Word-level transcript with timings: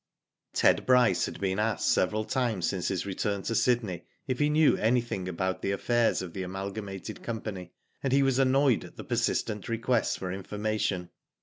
Ted 0.53 0.87
Bryce 0.87 1.27
had 1.27 1.39
been 1.39 1.59
asked 1.59 1.87
several 1.87 2.25
times 2.25 2.67
since 2.67 2.87
his 2.87 3.05
return 3.05 3.43
to 3.43 3.53
Sydney 3.53 4.03
if 4.25 4.39
he 4.39 4.49
knew 4.49 4.75
anything 4.77 5.27
about 5.29 5.61
the 5.61 5.69
affairs 5.71 6.23
of 6.23 6.33
the 6.33 6.41
Amalgamated 6.41 7.21
Company, 7.21 7.71
and 8.01 8.11
he 8.11 8.23
was 8.23 8.39
annoyed 8.39 8.83
at 8.83 8.95
the 8.97 9.03
persistent 9.03 9.69
requests 9.69 10.15
for 10.15 10.31
informa 10.31 10.79
tion. 10.79 11.11